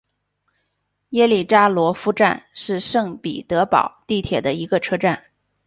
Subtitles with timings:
[1.09, 5.25] 耶利扎罗夫站是圣彼得堡地铁的一个车站。